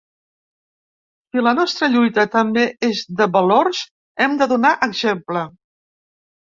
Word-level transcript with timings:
Si 1.33 1.43
la 1.49 1.53
nostra 1.59 1.91
lluita 1.97 2.25
també 2.37 2.65
és 2.91 3.05
de 3.21 3.29
valors 3.37 3.85
hem 4.27 4.39
de 4.43 4.53
donar 4.57 4.77
exemple. 4.91 5.51